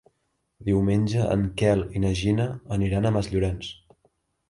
Diumenge 0.69 1.27
en 1.35 1.45
Quel 1.63 1.85
i 1.99 2.03
na 2.07 2.15
Gina 2.23 2.51
aniran 2.79 3.07
a 3.11 3.15
Masllorenç. 3.19 3.73